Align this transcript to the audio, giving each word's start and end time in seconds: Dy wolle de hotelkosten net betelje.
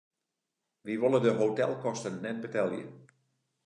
Dy 0.85 0.93
wolle 1.01 1.19
de 1.25 1.31
hotelkosten 1.39 2.15
net 2.25 2.37
betelje. 2.45 2.83